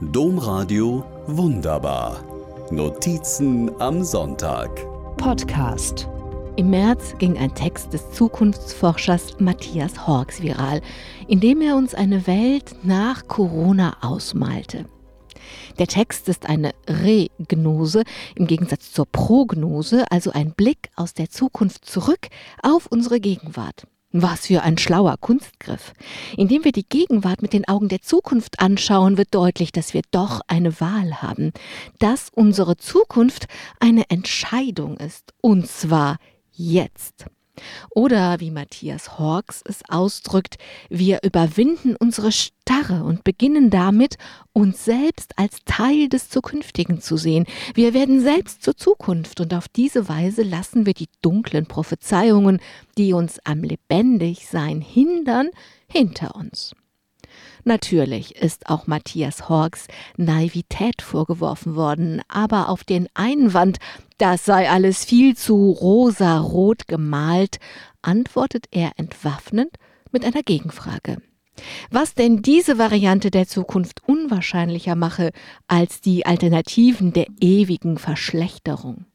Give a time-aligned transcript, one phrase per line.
[0.00, 2.22] Domradio Wunderbar.
[2.70, 4.70] Notizen am Sonntag.
[5.16, 6.08] Podcast.
[6.54, 10.82] Im März ging ein Text des Zukunftsforschers Matthias Horks viral,
[11.26, 14.84] in dem er uns eine Welt nach Corona ausmalte.
[15.80, 18.04] Der Text ist eine Regnose
[18.36, 22.28] im Gegensatz zur Prognose, also ein Blick aus der Zukunft zurück
[22.62, 23.88] auf unsere Gegenwart.
[24.10, 25.92] Was für ein schlauer Kunstgriff.
[26.36, 30.40] Indem wir die Gegenwart mit den Augen der Zukunft anschauen, wird deutlich, dass wir doch
[30.46, 31.52] eine Wahl haben,
[31.98, 33.48] dass unsere Zukunft
[33.80, 36.16] eine Entscheidung ist, und zwar
[36.52, 37.26] jetzt.
[37.90, 40.56] Oder wie Matthias Hawks es ausdrückt,
[40.88, 44.16] wir überwinden unsere Starre und beginnen damit,
[44.52, 47.46] uns selbst als Teil des Zukünftigen zu sehen.
[47.74, 52.60] Wir werden selbst zur Zukunft und auf diese Weise lassen wir die dunklen Prophezeiungen,
[52.96, 55.50] die uns am Lebendigsein hindern,
[55.88, 56.74] hinter uns.
[57.64, 63.78] Natürlich ist auch Matthias Hawks Naivität vorgeworfen worden, aber auf den Einwand,
[64.18, 67.58] das sei alles viel zu rosarot gemalt,
[68.02, 69.76] antwortet er entwaffnend
[70.10, 71.18] mit einer Gegenfrage.
[71.90, 75.30] Was denn diese Variante der Zukunft unwahrscheinlicher mache
[75.66, 79.06] als die Alternativen der ewigen Verschlechterung?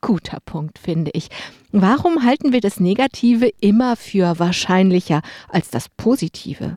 [0.00, 1.28] Guter Punkt, finde ich.
[1.72, 6.76] Warum halten wir das Negative immer für wahrscheinlicher als das Positive?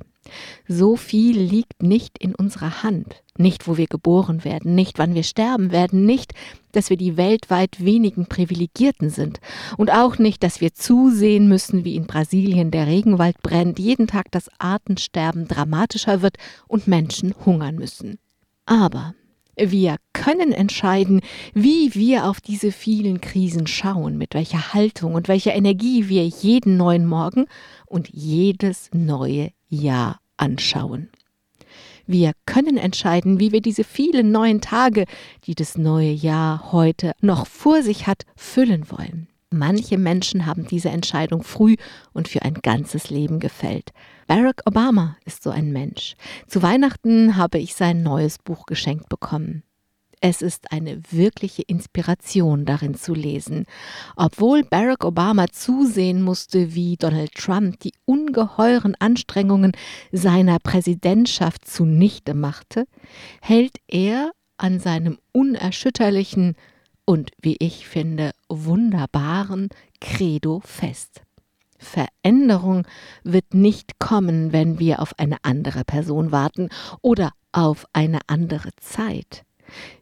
[0.68, 5.24] So viel liegt nicht in unserer Hand, nicht wo wir geboren werden, nicht wann wir
[5.24, 6.34] sterben werden, nicht,
[6.72, 9.40] dass wir die weltweit wenigen Privilegierten sind
[9.78, 14.32] und auch nicht, dass wir zusehen müssen, wie in Brasilien der Regenwald brennt, jeden Tag
[14.32, 18.20] das Artensterben dramatischer wird und Menschen hungern müssen.
[18.66, 19.14] Aber
[19.60, 21.22] wir können entscheiden,
[21.54, 26.78] wie wir auf diese vielen Krisen schauen, mit welcher Haltung und welcher Energie wir jeden
[26.78, 27.48] neuen Morgen
[27.88, 31.10] und jedes neue Jahr anschauen.
[32.06, 35.06] Wir können entscheiden, wie wir diese vielen neuen Tage,
[35.44, 39.28] die das neue Jahr heute noch vor sich hat, füllen wollen.
[39.50, 41.76] Manche Menschen haben diese Entscheidung früh
[42.14, 43.92] und für ein ganzes Leben gefällt.
[44.26, 46.16] Barack Obama ist so ein Mensch.
[46.48, 49.64] Zu Weihnachten habe ich sein neues Buch geschenkt bekommen.
[50.20, 53.66] Es ist eine wirkliche Inspiration darin zu lesen.
[54.16, 59.74] Obwohl Barack Obama zusehen musste, wie Donald Trump die ungeheuren Anstrengungen
[60.12, 62.86] seiner Präsidentschaft zunichte machte,
[63.42, 66.56] hält er an seinem unerschütterlichen
[67.06, 69.70] und, wie ich finde, wunderbaren
[70.02, 71.22] Credo fest.
[71.78, 72.88] Veränderung
[73.24, 76.70] wird nicht kommen, wenn wir auf eine andere Person warten
[77.02, 79.47] oder auf eine andere Zeit.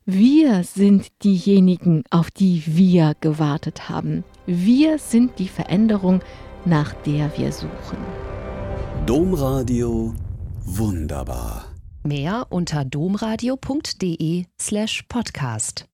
[0.06, 4.24] Wir sind diejenigen, auf die wir gewartet haben.
[4.46, 6.22] Wir sind die Veränderung,
[6.66, 7.98] nach der wir suchen.
[9.06, 10.14] Domradio
[10.64, 11.66] wunderbar.
[12.04, 15.86] Mehr unter domradio.de slash podcast.